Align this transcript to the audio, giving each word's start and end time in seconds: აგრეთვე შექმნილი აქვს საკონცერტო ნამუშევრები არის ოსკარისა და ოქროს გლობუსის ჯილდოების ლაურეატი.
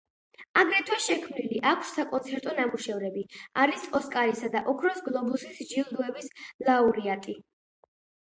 აგრეთვე 0.59 0.95
შექმნილი 1.07 1.59
აქვს 1.71 1.89
საკონცერტო 1.97 2.55
ნამუშევრები 2.59 3.23
არის 3.63 3.85
ოსკარისა 3.99 4.49
და 4.55 4.63
ოქროს 4.73 5.05
გლობუსის 5.09 5.59
ჯილდოების 5.73 6.31
ლაურეატი. 6.71 7.37